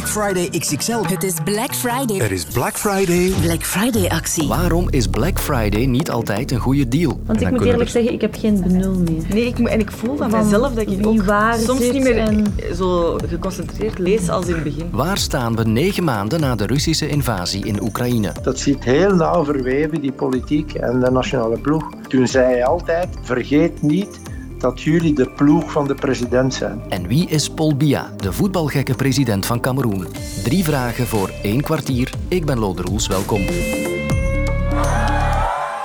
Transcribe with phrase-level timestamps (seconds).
[0.00, 1.02] Black Friday XXL.
[1.06, 2.20] Het is Black Friday.
[2.20, 3.32] Er is Black Friday.
[3.40, 4.48] Black Friday actie.
[4.48, 7.20] Waarom is Black Friday niet altijd een goede deal?
[7.26, 9.22] Want ik moet eerlijk zeggen, ik heb geen benul meer.
[9.28, 12.54] Nee, ik, en ik voel van mezelf dat ik ook waar soms niet meer en-
[12.76, 14.88] zo geconcentreerd lees als in het begin.
[14.90, 18.32] Waar staan we negen maanden na de Russische invasie in Oekraïne?
[18.42, 21.84] Dat zit heel nauw verweven, die politiek en de nationale ploeg.
[22.08, 24.20] Toen zei hij altijd, vergeet niet
[24.60, 26.82] dat jullie de ploeg van de president zijn.
[26.88, 30.06] En wie is Paul Biya, de voetbalgekke president van Cameroen?
[30.44, 32.12] Drie vragen voor één kwartier.
[32.28, 33.40] Ik ben Lode Roels, welkom.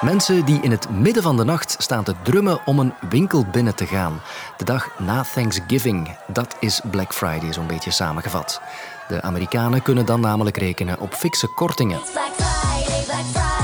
[0.01, 3.75] Mensen die in het midden van de nacht staan te drummen om een winkel binnen
[3.75, 4.21] te gaan.
[4.57, 8.61] De dag na Thanksgiving, dat is Black Friday zo'n beetje samengevat.
[9.07, 11.99] De Amerikanen kunnen dan namelijk rekenen op fikse kortingen.
[12.13, 13.54] Black Friday, Black Friday,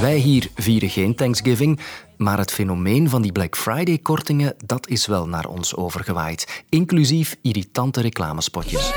[0.00, 1.80] Wij hier vieren geen Thanksgiving,
[2.16, 6.64] maar het fenomeen van die Black Friday-kortingen, dat is wel naar ons overgewaaid.
[6.68, 8.92] Inclusief irritante reclamespotjes.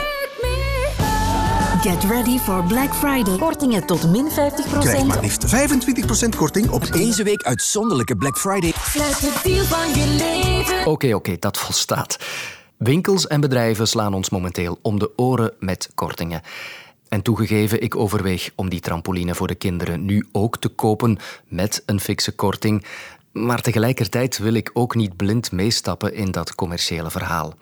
[1.81, 3.37] Get ready for Black Friday.
[3.37, 4.79] Kortingen tot min 50%.
[4.79, 8.73] Krijg maar liefst 25% korting op deze week uitzonderlijke Black Friday.
[8.75, 10.85] Sluit de deal van je leven.
[10.85, 12.17] Oké, oké, dat volstaat.
[12.77, 16.41] Winkels en bedrijven slaan ons momenteel om de oren met kortingen.
[17.09, 21.83] En toegegeven, ik overweeg om die trampoline voor de kinderen nu ook te kopen met
[21.85, 22.85] een fikse korting.
[23.31, 27.53] Maar tegelijkertijd wil ik ook niet blind meestappen in dat commerciële verhaal.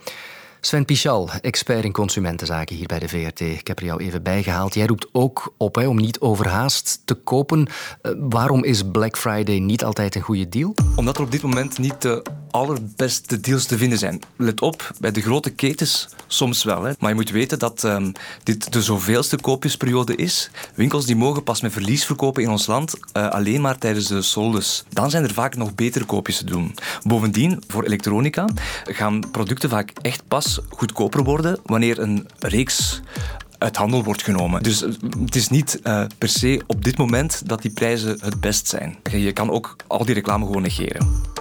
[0.65, 3.39] Sven Pichal, expert in consumentenzaken hier bij de VRT.
[3.39, 4.73] Ik heb er jou even bijgehaald.
[4.73, 7.67] Jij roept ook op hè, om niet overhaast te kopen.
[8.01, 10.73] Eh, waarom is Black Friday niet altijd een goede deal?
[10.95, 12.23] Omdat er op dit moment niet de
[12.55, 14.19] allerbeste deals te vinden zijn.
[14.35, 16.83] Let op, bij de grote ketens soms wel.
[16.83, 16.93] Hè.
[16.99, 18.11] Maar je moet weten dat ehm,
[18.43, 20.49] dit de zoveelste koopjesperiode is.
[20.75, 24.21] Winkels die mogen pas met verlies verkopen in ons land eh, alleen maar tijdens de
[24.21, 24.83] soldes.
[24.89, 26.75] Dan zijn er vaak nog betere koopjes te doen.
[27.03, 28.47] Bovendien, voor elektronica
[28.83, 33.01] gaan producten vaak echt pas goedkoper worden wanneer een reeks
[33.57, 34.63] uit handel wordt genomen.
[34.63, 34.91] Dus eh,
[35.25, 38.97] het is niet eh, per se op dit moment dat die prijzen het best zijn.
[39.11, 41.33] Je kan ook al die reclame gewoon negeren.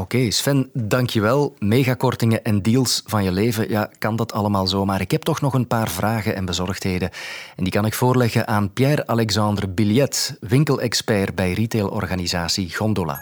[0.00, 1.54] Oké, Sven, dankjewel.
[1.58, 4.84] Megakortingen en deals van je leven, ja, kan dat allemaal zo.
[4.84, 7.10] Maar ik heb toch nog een paar vragen en bezorgdheden.
[7.56, 13.20] En die kan ik voorleggen aan Pierre-Alexandre Billet, winkelexpert bij retailorganisatie Gondola.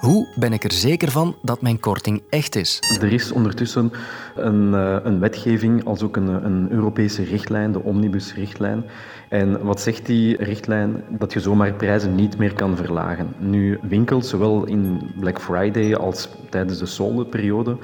[0.00, 2.78] Hoe ben ik er zeker van dat mijn korting echt is?
[3.00, 3.92] Er is ondertussen
[4.34, 8.84] een, eh, een wetgeving, als ook een, een Europese richtlijn, de Omnibus-richtlijn.
[9.28, 11.04] En wat zegt die richtlijn?
[11.08, 13.34] Dat je zomaar prijzen niet meer kan verlagen.
[13.38, 17.76] Nu, winkels, zowel in Black Friday als tijdens de soldeperiode,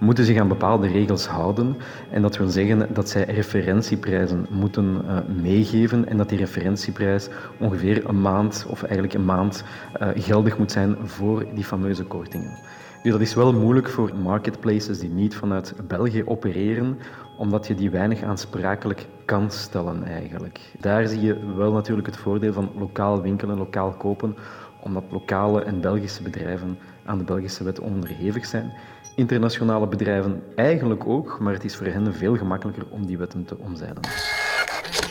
[0.00, 1.76] moeten zich aan bepaalde regels houden.
[2.10, 7.28] En dat wil zeggen dat zij referentieprijzen moeten eh, meegeven en dat die referentieprijs
[7.58, 12.58] ongeveer een maand, of eigenlijk een maand, eh, geldig moet zijn voor die fameuze kortingen.
[13.02, 16.98] Nu, dat is wel moeilijk voor marketplaces die niet vanuit België opereren,
[17.38, 20.60] omdat je die weinig aansprakelijk kan stellen eigenlijk.
[20.80, 24.36] Daar zie je wel natuurlijk het voordeel van lokaal winkelen, lokaal kopen,
[24.82, 28.72] omdat lokale en Belgische bedrijven aan de Belgische wet onderhevig zijn.
[29.20, 33.58] Internationale bedrijven eigenlijk ook, maar het is voor hen veel gemakkelijker om die wetten te
[33.58, 34.00] omzeilen.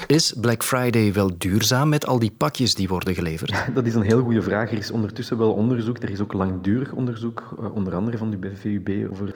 [0.08, 3.66] Is Black Friday wel duurzaam met al die pakjes die worden geleverd?
[3.74, 4.72] Dat is een heel goede vraag.
[4.72, 8.56] Er is ondertussen wel onderzoek, er is ook langdurig onderzoek, eh, onder andere van de
[8.56, 9.36] VUB, over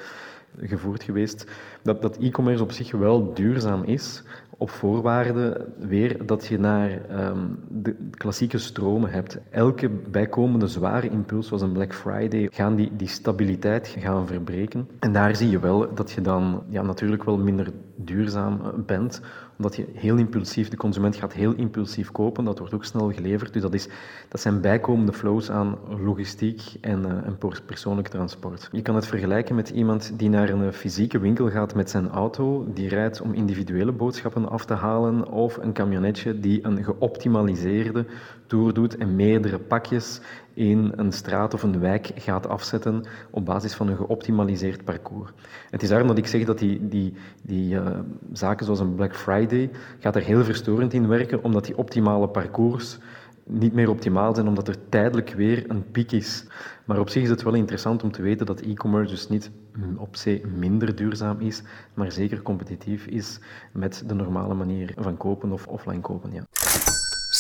[0.62, 1.48] gevoerd geweest,
[1.82, 4.24] dat, dat e-commerce op zich wel duurzaam is,
[4.58, 9.40] op voorwaarde weer dat je naar ehm, de klassieke stromen hebt.
[9.50, 14.88] Elke bijkomende zware impuls, zoals een Black Friday, gaan die, die stabiliteit gaan verbreken.
[15.00, 19.22] En daar zie je wel dat je dan ja, natuurlijk wel minder duurzaam eh, bent,
[19.58, 23.54] omdat je heel impulsief, de consument gaat heel impulsief kopen, dat wordt ook snel geleverd.
[23.54, 23.88] Dus dat, is,
[24.30, 28.70] dat zijn bijkomende flows aan logistiek en, en persoonlijk transport.
[28.72, 32.68] Je kan het vergelijken met iemand die naar een fysieke winkel gaat met zijn auto,
[32.74, 38.06] die rijdt om individuele boodschappen af te halen, of een camionetje die een geoptimaliseerde
[38.48, 40.22] tour doet en meerdere pakjes
[40.54, 45.32] in een straat of een wijk gaat afzetten op basis van een geoptimaliseerd parcours.
[45.70, 47.14] Het is daarom dat ik zeg dat die, die,
[47.44, 48.00] die uh,
[48.32, 49.70] zaken zoals een Black Friday
[50.00, 52.98] gaat er heel verstorend in werken, omdat die optimale parcours
[53.46, 56.46] niet meer optimaal zijn, omdat er tijdelijk weer een piek is.
[56.86, 59.52] Maar op zich is het wel interessant om te weten dat e-commerce dus niet
[59.98, 61.62] op zee minder duurzaam is,
[61.94, 63.40] maar zeker competitief is
[63.72, 66.32] met de normale manier van kopen of offline kopen.
[66.32, 66.44] Ja.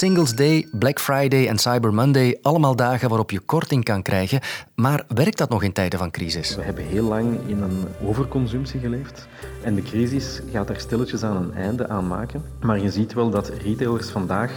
[0.03, 4.39] Singles Day, Black Friday en Cyber Monday, allemaal dagen waarop je korting kan krijgen.
[4.75, 6.55] Maar werkt dat nog in tijden van crisis?
[6.55, 9.27] We hebben heel lang in een overconsumptie geleefd
[9.61, 12.43] en de crisis gaat daar stilletjes aan een einde aan maken.
[12.61, 14.51] Maar je ziet wel dat retailers vandaag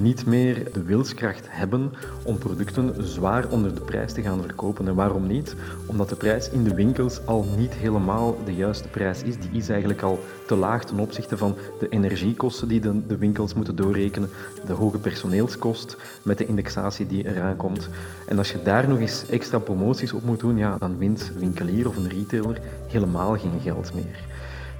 [0.00, 1.92] niet meer de wilskracht hebben
[2.22, 4.88] om producten zwaar onder de prijs te gaan verkopen.
[4.88, 5.54] En waarom niet?
[5.86, 9.38] Omdat de prijs in de winkels al niet helemaal de juiste prijs is.
[9.38, 13.54] Die is eigenlijk al te laag ten opzichte van de energiekosten die de, de winkels
[13.54, 14.28] moeten doorrekenen,
[14.66, 17.88] de hoge personeelskost met de indexatie die eraan komt.
[18.26, 21.88] En als je daar nog eens extra promoties op moet doen, ja, dan wint winkelier
[21.88, 24.24] of een retailer helemaal geen geld meer.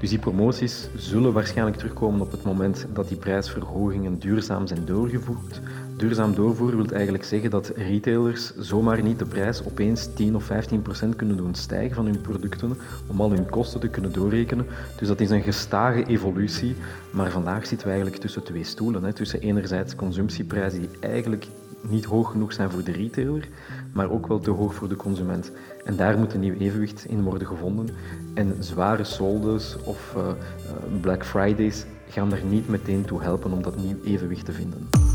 [0.00, 5.60] Dus die promoties zullen waarschijnlijk terugkomen op het moment dat die prijsverhogingen duurzaam zijn doorgevoerd.
[5.96, 10.82] Duurzaam doorvoeren wil eigenlijk zeggen dat retailers zomaar niet de prijs opeens 10 of 15
[10.82, 12.76] procent kunnen doen stijgen van hun producten
[13.06, 14.66] om al hun kosten te kunnen doorrekenen.
[14.98, 16.76] Dus dat is een gestage evolutie,
[17.10, 19.04] maar vandaag zitten we eigenlijk tussen twee stoelen.
[19.04, 19.12] Hè.
[19.12, 21.46] Tussen enerzijds consumptieprijzen die eigenlijk
[21.80, 23.48] niet hoog genoeg zijn voor de retailer,
[23.92, 25.52] maar ook wel te hoog voor de consument.
[25.84, 27.88] En daar moet een nieuw evenwicht in worden gevonden.
[28.34, 30.28] En zware soldes of uh,
[31.00, 35.05] Black Fridays gaan daar niet meteen toe helpen om dat nieuw evenwicht te vinden.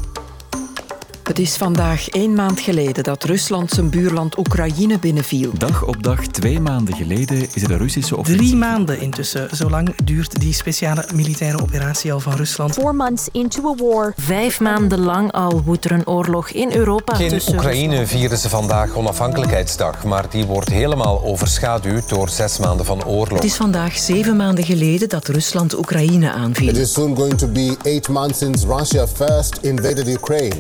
[1.31, 5.51] Het is vandaag één maand geleden dat Rusland zijn buurland Oekraïne binnenviel.
[5.57, 8.47] Dag op dag, twee maanden geleden, is er de Russische offensief.
[8.47, 9.55] Drie maanden intussen.
[9.55, 12.73] Zo lang duurt die speciale militaire operatie al van Rusland.
[12.73, 14.13] Four months into a war.
[14.17, 17.17] Vijf maanden lang al woedt er een oorlog in Europa.
[17.17, 23.05] In Oekraïne vieren ze vandaag onafhankelijkheidsdag, maar die wordt helemaal overschaduwd door zes maanden van
[23.05, 23.37] oorlog.
[23.37, 26.69] Het is vandaag zeven maanden geleden dat Rusland Oekraïne aanviel.
[26.69, 30.59] It is soon going to be eight months since Russia first invaded Ukraine.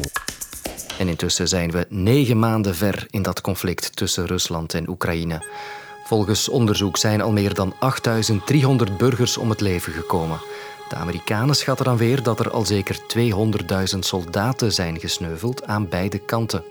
[1.01, 5.45] En intussen zijn we negen maanden ver in dat conflict tussen Rusland en Oekraïne.
[6.03, 10.39] Volgens onderzoek zijn al meer dan 8300 burgers om het leven gekomen.
[10.89, 12.99] De Amerikanen schatten dan weer dat er al zeker
[13.93, 16.63] 200.000 soldaten zijn gesneuveld aan beide kanten.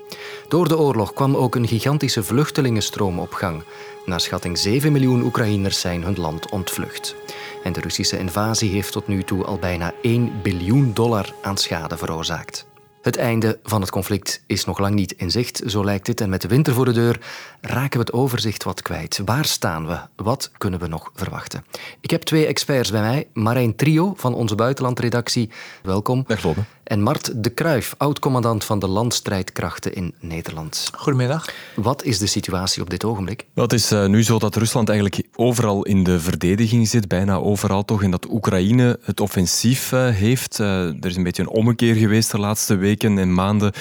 [0.49, 3.63] Door de oorlog kwam ook een gigantische vluchtelingenstroom op gang.
[4.07, 7.15] Naar schatting 7 miljoen Oekraïners zijn hun land ontvlucht.
[7.63, 11.97] En de Russische invasie heeft tot nu toe al bijna 1 biljoen dollar aan schade
[11.97, 12.69] veroorzaakt.
[13.03, 16.21] Het einde van het conflict is nog lang niet in zicht, zo lijkt het.
[16.21, 17.21] En met de winter voor de deur
[17.61, 19.21] raken we het overzicht wat kwijt.
[19.25, 19.99] Waar staan we?
[20.17, 21.65] Wat kunnen we nog verwachten?
[22.01, 23.29] Ik heb twee experts bij mij.
[23.33, 25.51] Marijn Trio van onze buitenlandredactie.
[25.83, 26.25] Welkom.
[26.27, 26.61] Dag Lobbe.
[26.85, 30.91] En Mart de Kruif, oud-commandant van de landstrijdkrachten in Nederland.
[30.97, 31.51] Goedemiddag.
[31.75, 33.47] Wat is de situatie op dit ogenblik?
[33.55, 37.37] Wel, het is uh, nu zo dat Rusland eigenlijk overal in de verdediging zit, bijna
[37.37, 40.59] overal toch, en dat Oekraïne het offensief uh, heeft.
[40.59, 43.73] Uh, er is een beetje een ommekeer geweest de laatste weken en maanden,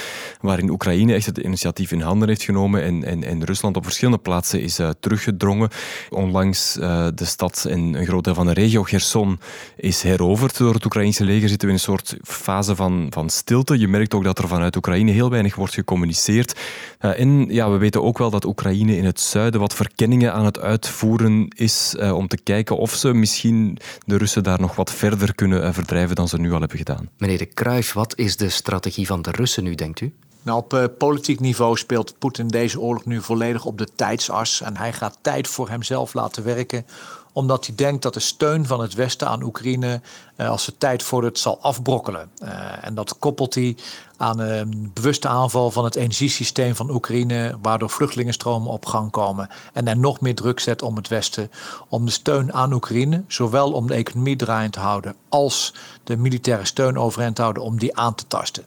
[0.42, 4.62] waarin Oekraïne echt het initiatief in handen heeft genomen en, en, Rusland op verschillende plaatsen
[4.62, 5.70] is teruggedrongen.
[6.10, 9.40] Onlangs de stad en een groot deel van de regio Gerson
[9.76, 11.50] is heroverd door het Oekraïnse leger.
[11.50, 13.80] Zitten we in een soort fase van van, stilte.
[13.80, 16.60] Je merkt ook dat er vanuit Oekraïne heel weinig wordt gecommuniceerd.
[17.02, 20.46] Uh, en ja, we weten ook wel dat Oekraïne in het zuiden wat verkenningen aan
[20.46, 24.92] het uitvoeren is uh, om te kijken of ze misschien de Russen daar nog wat
[24.92, 27.10] verder kunnen uh, verdrijven dan ze nu al hebben gedaan.
[27.18, 30.14] Meneer de Kruijf, wat is de strategie van de Russen nu, denkt u?
[30.50, 34.62] Nou, op uh, politiek niveau speelt Poetin deze oorlog nu volledig op de tijdsas.
[34.62, 36.86] En hij gaat tijd voor hemzelf laten werken
[37.34, 40.02] omdat hij denkt dat de steun van het Westen aan Oekraïne,
[40.38, 42.32] uh, als de tijd voor het zal afbrokkelen.
[42.44, 42.50] Uh,
[42.82, 43.78] en dat koppelt hij
[44.18, 49.50] aan een bewuste aanval van het energiesysteem van Oekraïne, waardoor vluchtelingenstromen op gang komen.
[49.74, 51.52] En er nog meer druk zet om het Westen
[51.90, 55.74] om de steun aan Oekraïne, zowel om de economie draaiend te houden, als
[56.04, 58.66] de militaire steun overeind te houden, om die aan te tasten.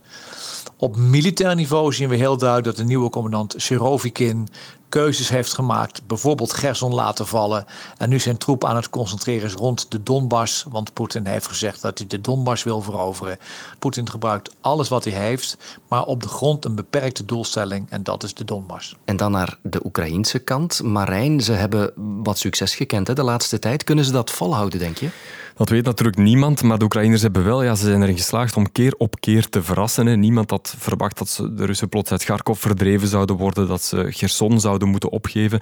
[0.83, 4.49] Op militair niveau zien we heel duidelijk dat de nieuwe commandant Surovikin
[4.89, 6.07] keuzes heeft gemaakt.
[6.07, 7.65] Bijvoorbeeld Gerson laten vallen.
[7.99, 10.65] En nu zijn troep aan het concentreren is rond de Donbass.
[10.69, 13.39] Want Poetin heeft gezegd dat hij de Donbass wil veroveren.
[13.79, 15.57] Poetin gebruikt alles wat hij heeft.
[15.89, 17.87] Maar op de grond een beperkte doelstelling.
[17.91, 18.97] En dat is de Donbass.
[19.05, 20.83] En dan naar de Oekraïnse kant.
[20.83, 21.93] Marijn, ze hebben
[22.23, 23.85] wat succes gekend hè, de laatste tijd.
[23.85, 25.09] Kunnen ze dat volhouden, denk je?
[25.55, 28.73] Dat weet natuurlijk niemand, maar de Oekraïners hebben wel, ja, ze zijn erin geslaagd om
[28.73, 30.21] keer op keer te verrassen.
[30.21, 34.07] Niemand had verwacht dat ze de Russen plots uit Kharkov verdreven zouden worden, dat ze
[34.11, 35.61] Gerson zouden moeten opgeven.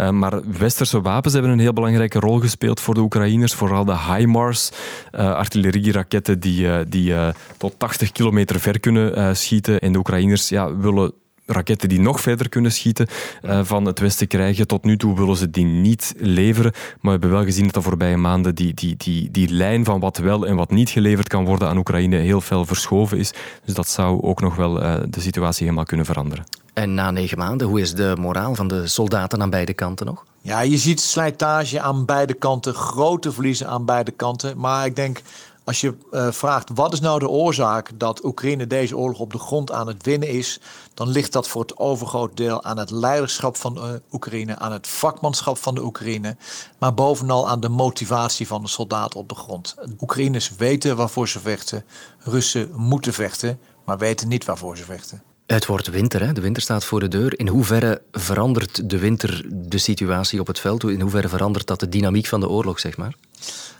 [0.00, 3.98] Uh, maar westerse wapens hebben een heel belangrijke rol gespeeld voor de Oekraïners, vooral de
[3.98, 4.70] HIMARS,
[5.14, 7.14] uh, artillerieraketten die, uh, die
[7.56, 9.80] tot 80 kilometer ver kunnen schieten.
[9.80, 11.12] En de Oekraïners ja, willen
[11.46, 13.06] raketten die nog verder kunnen schieten
[13.42, 14.66] uh, van het Westen krijgen.
[14.66, 16.72] Tot nu toe willen ze die niet leveren.
[16.72, 20.00] Maar we hebben wel gezien dat de voorbije maanden die, die, die, die lijn van
[20.00, 23.32] wat wel en wat niet geleverd kan worden aan Oekraïne heel veel verschoven is.
[23.64, 26.44] Dus dat zou ook nog wel uh, de situatie helemaal kunnen veranderen.
[26.74, 30.24] En na negen maanden, hoe is de moraal van de soldaten aan beide kanten nog?
[30.40, 34.58] Ja, je ziet slijtage aan beide kanten, grote verliezen aan beide kanten.
[34.58, 35.20] Maar ik denk
[35.66, 39.38] als je uh, vraagt wat is nou de oorzaak dat Oekraïne deze oorlog op de
[39.38, 40.60] grond aan het winnen is,
[40.94, 44.86] dan ligt dat voor het overgroot deel aan het leiderschap van uh, Oekraïne, aan het
[44.86, 46.36] vakmanschap van de Oekraïne,
[46.78, 49.74] maar bovenal aan de motivatie van de soldaat op de grond.
[50.00, 51.84] Oekraïners weten waarvoor ze vechten,
[52.18, 55.22] Russen moeten vechten, maar weten niet waarvoor ze vechten.
[55.46, 56.32] Het wordt winter, hè?
[56.32, 57.38] de winter staat voor de deur.
[57.38, 60.84] In hoeverre verandert de winter de situatie op het veld?
[60.84, 63.14] In hoeverre verandert dat de dynamiek van de oorlog, zeg maar?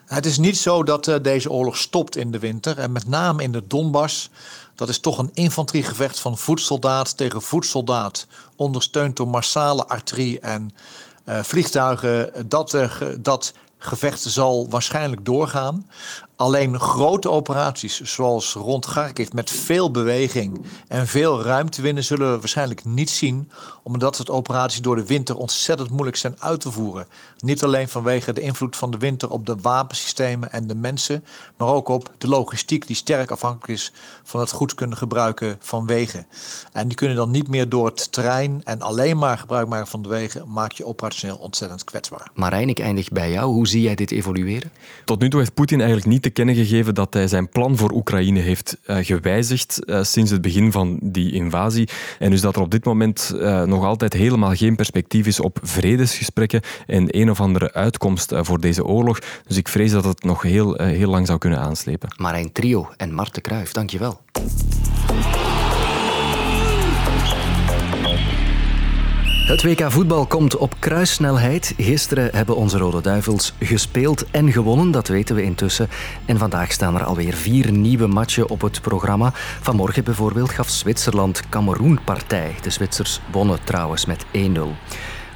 [0.06, 2.78] Het is niet zo dat uh, deze oorlog stopt in de winter.
[2.78, 4.30] En met name in de Donbass,
[4.75, 8.26] dat is toch een infanteriegevecht van voetsoldaat tegen voetsoldaat.
[8.56, 10.75] Ondersteund door massale artillerie en
[11.28, 12.49] uh, vliegtuigen.
[12.49, 15.87] Dat, uh, dat gevecht zal waarschijnlijk doorgaan.
[16.37, 22.38] Alleen grote operaties zoals rond Kharkiv met veel beweging en veel ruimte winnen zullen we
[22.38, 23.50] waarschijnlijk niet zien.
[23.83, 27.07] Omdat het operaties door de winter ontzettend moeilijk zijn uit te voeren.
[27.38, 31.25] Niet alleen vanwege de invloed van de winter op de wapensystemen en de mensen.
[31.57, 35.87] Maar ook op de logistiek die sterk afhankelijk is van het goed kunnen gebruiken van
[35.87, 36.26] wegen.
[36.73, 40.02] En die kunnen dan niet meer door het terrein en alleen maar gebruik maken van
[40.02, 40.52] de wegen.
[40.52, 42.31] Maak je operationeel ontzettend kwetsbaar.
[42.35, 43.52] Marijn, ik eindig bij jou.
[43.52, 44.71] Hoe zie jij dit evolueren?
[45.05, 47.90] Tot nu toe heeft Poetin eigenlijk niet te kennen gegeven dat hij zijn plan voor
[47.92, 51.88] Oekraïne heeft uh, gewijzigd uh, sinds het begin van die invasie.
[52.18, 55.59] En dus dat er op dit moment uh, nog altijd helemaal geen perspectief is op
[55.62, 59.18] vredesgesprekken en een of andere uitkomst voor deze oorlog.
[59.47, 62.09] Dus ik vrees dat het nog heel, heel lang zou kunnen aanslepen.
[62.16, 64.21] Marijn Trio en Marten Kruijf, dankjewel.
[69.46, 71.74] Het WK voetbal komt op kruissnelheid.
[71.76, 75.88] Gisteren hebben onze Rode Duivels gespeeld en gewonnen, dat weten we intussen.
[76.24, 79.30] En vandaag staan er alweer vier nieuwe matchen op het programma.
[79.60, 82.54] Vanmorgen bijvoorbeeld gaf Zwitserland Cameroen partij.
[82.62, 84.28] De Zwitsers wonnen trouwens met 1-0.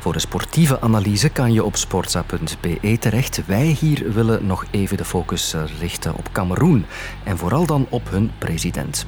[0.00, 3.46] Voor de sportieve analyse kan je op sportza.be terecht.
[3.46, 6.86] Wij hier willen nog even de focus richten op Cameroen
[7.24, 9.06] en vooral dan op hun president.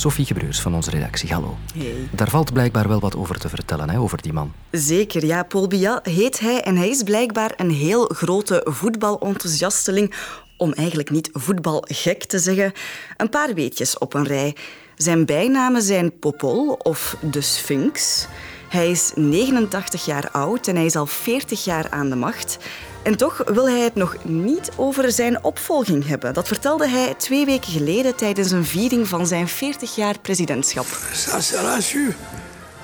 [0.00, 1.56] Sophie Gebreurs van onze redactie, hallo.
[1.74, 2.08] Hey.
[2.12, 4.52] Daar valt blijkbaar wel wat over te vertellen, hè, over die man.
[4.70, 5.42] Zeker, ja.
[5.42, 10.14] Paul Biya heet hij en hij is blijkbaar een heel grote voetbalenthusiasteling.
[10.56, 12.72] Om eigenlijk niet voetbalgek te zeggen.
[13.16, 14.56] Een paar weetjes op een rij.
[14.96, 18.26] Zijn bijnamen zijn Popol of de Sphinx.
[18.68, 22.58] Hij is 89 jaar oud en hij is al 40 jaar aan de macht.
[23.02, 26.34] En toch wil hij het nog niet over zijn opvolging hebben.
[26.34, 30.86] Dat vertelde hij twee weken geleden tijdens een viering van zijn 40 jaar presidentschap.
[31.12, 31.78] Ça sera.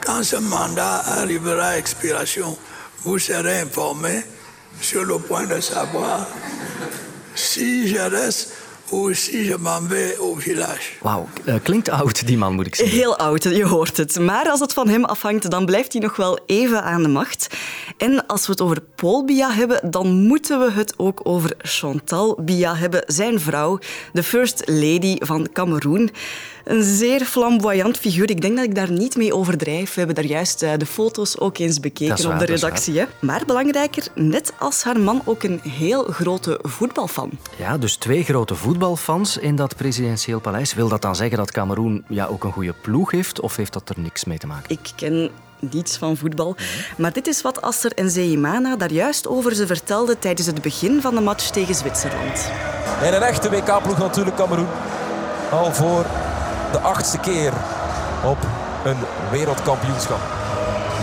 [0.07, 2.57] Quand ce mandat arrivera à expiration,
[3.03, 4.25] vous serez informé
[4.81, 6.27] sur le point de savoir
[7.35, 8.47] si je reste
[11.01, 12.97] Wauw, uh, klinkt oud, die man, moet ik zeggen.
[12.97, 14.19] Heel oud, je hoort het.
[14.19, 17.57] Maar als het van hem afhangt, dan blijft hij nog wel even aan de macht.
[17.97, 22.39] En als we het over Paul Biya hebben, dan moeten we het ook over Chantal
[22.43, 23.79] Biya hebben, zijn vrouw,
[24.13, 26.11] de first lady van Cameroen.
[26.67, 28.31] Een zeer flamboyant figuur.
[28.31, 29.89] Ik denk dat ik daar niet mee overdrijf.
[29.89, 32.99] We hebben daar juist de foto's ook eens bekeken waar, op de redactie.
[32.99, 33.05] Hè?
[33.21, 37.31] Maar belangrijker, net als haar man ook een heel grote voetbalfan.
[37.57, 40.75] Ja, dus twee grote voetbalfans in dat presidentieel paleis.
[40.75, 43.41] Wil dat dan zeggen dat Cameroen ja, ook een goede ploeg heeft?
[43.41, 44.71] Of heeft dat er niks mee te maken?
[44.71, 46.57] Ik ken niets van voetbal.
[46.97, 51.01] Maar dit is wat Asser en Zeimana daar juist over ze vertelde tijdens het begin
[51.01, 52.51] van de match tegen Zwitserland.
[53.03, 54.67] En een echte WK-ploeg natuurlijk, Cameroen.
[55.51, 56.07] Al voor
[56.77, 57.53] de achtste keer
[58.25, 58.39] op
[58.85, 58.97] een
[59.31, 60.21] wereldkampioenschap.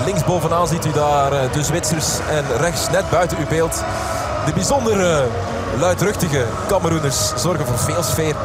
[0.06, 3.84] Links bovenaan ziet u daar de Zwitsers en rechts net buiten uw beeld
[4.46, 5.28] de bijzonder
[5.80, 8.36] luidruchtige Cameroeners zorgen voor veel sfeer.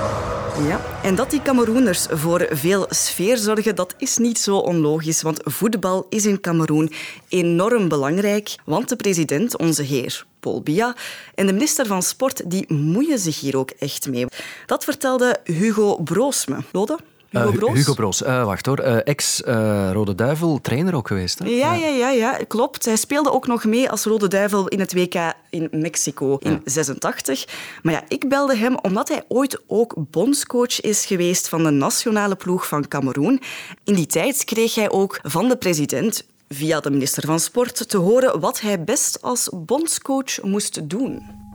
[0.68, 5.40] Ja, en dat die Cameroeners voor veel sfeer zorgen, dat is niet zo onlogisch, want
[5.44, 6.92] voetbal is in Cameroen
[7.28, 10.94] enorm belangrijk, want de president, onze heer Paul Biya,
[11.34, 14.26] en de minister van Sport, die moeien zich hier ook echt mee.
[14.66, 16.56] Dat vertelde Hugo Broos me.
[16.72, 16.98] Lode?
[17.30, 17.70] Hugo Broos?
[17.70, 18.80] Uh, Hugo Broos, uh, wacht hoor.
[18.80, 21.38] Uh, Ex-Rode Duivel, trainer ook geweest.
[21.38, 21.48] Hè?
[21.48, 22.84] Ja, ja, ja, ja, klopt.
[22.84, 26.60] Hij speelde ook nog mee als Rode Duivel in het WK in Mexico in ja.
[26.64, 27.46] 86.
[27.82, 32.36] Maar ja, ik belde hem omdat hij ooit ook bondscoach is geweest van de nationale
[32.36, 33.40] ploeg van Cameroen.
[33.84, 37.96] In die tijd kreeg hij ook van de president via de minister van Sport te
[37.96, 41.46] horen wat hij best als bondscoach moest doen.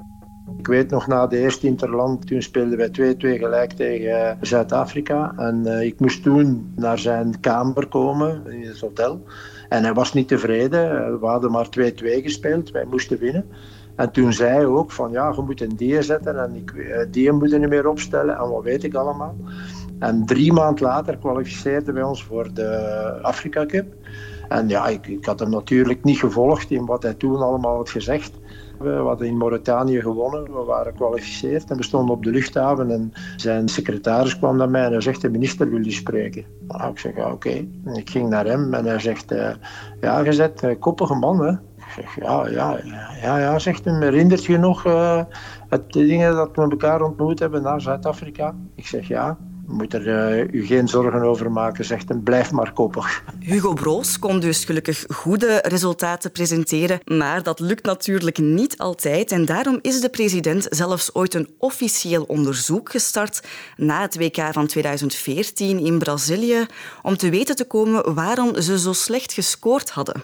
[0.57, 5.33] Ik weet nog na de eerste Interland, toen speelden wij 2-2 gelijk tegen Zuid-Afrika.
[5.37, 9.23] En uh, ik moest toen naar zijn kamer komen in het hotel.
[9.69, 11.19] En hij was niet tevreden.
[11.19, 11.69] We hadden maar 2-2
[12.03, 12.71] gespeeld.
[12.71, 13.45] Wij moesten winnen.
[13.95, 16.73] En toen zei hij ook van ja, je moet een die zetten en ik,
[17.11, 19.35] die moet je niet meer opstellen en wat weet ik allemaal.
[20.03, 22.69] En drie maanden later kwalificeerden wij ons voor de
[23.21, 23.93] Afrika Cup.
[24.49, 27.89] En ja, ik, ik had hem natuurlijk niet gevolgd in wat hij toen allemaal had
[27.89, 28.31] gezegd.
[28.79, 33.13] We hadden in Mauritanië gewonnen, we waren gekwalificeerd en we stonden op de luchthaven en
[33.35, 36.45] zijn secretaris kwam naar mij en hij zegt de minister wil je spreken.
[36.67, 37.33] Nou, ik zeg ja, oké.
[37.33, 37.69] Okay.
[37.93, 39.49] Ik ging naar hem en hij zegt uh,
[40.01, 41.47] ja, je bent koppige man.
[41.47, 42.79] Ik zeg ja, ja,
[43.21, 45.25] ja, ja, zegt hem, herinnert je nog de
[45.91, 48.55] dingen dat we elkaar ontmoet hebben naar Zuid-Afrika?
[48.75, 49.37] Ik zeg ja.
[49.67, 52.23] Je moet er uh, u geen zorgen over maken, zegt hem.
[52.23, 53.23] Blijf maar koppig.
[53.39, 59.31] Hugo Broos kon dus gelukkig goede resultaten presenteren, maar dat lukt natuurlijk niet altijd.
[59.31, 64.67] En daarom is de president zelfs ooit een officieel onderzoek gestart na het WK van
[64.67, 66.65] 2014 in Brazilië
[67.01, 70.23] om te weten te komen waarom ze zo slecht gescoord hadden.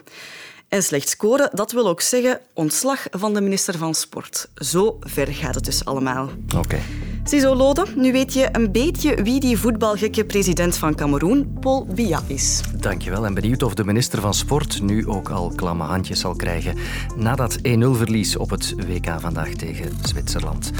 [0.68, 4.48] En slecht scoren, dat wil ook zeggen ontslag van de minister van Sport.
[4.54, 6.28] Zo ver gaat het dus allemaal.
[6.46, 6.58] Oké.
[6.58, 6.82] Okay.
[7.24, 12.20] Ziezo Lode, nu weet je een beetje wie die voetbalgekke president van Cameroen, Paul Biya,
[12.26, 12.60] is.
[12.76, 13.26] Dankjewel.
[13.26, 16.74] En benieuwd of de minister van Sport nu ook al klamme handjes zal krijgen
[17.16, 20.70] na dat 1-0-verlies op het WK vandaag tegen Zwitserland.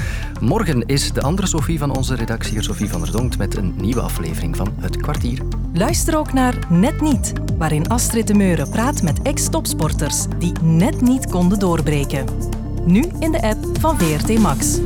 [0.41, 3.75] Morgen is de andere Sophie van onze redactie, hier Sophie van der Donkt, met een
[3.77, 5.43] nieuwe aflevering van Het Kwartier.
[5.73, 11.27] Luister ook naar Net Niet, waarin Astrid de Meuren praat met ex-topsporters die net niet
[11.27, 12.27] konden doorbreken.
[12.85, 14.79] Nu in de app van VRT Max.